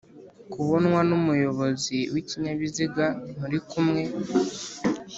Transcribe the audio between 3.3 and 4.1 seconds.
muri kumwe